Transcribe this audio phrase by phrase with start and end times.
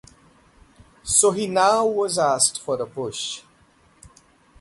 [1.03, 3.43] So he now asked for a push.